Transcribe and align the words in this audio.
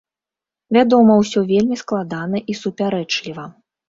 Вядома, 0.77 1.17
усё 1.23 1.43
вельмі 1.51 1.77
складана 1.81 2.41
і 2.55 2.57
супярэчліва. 2.61 3.45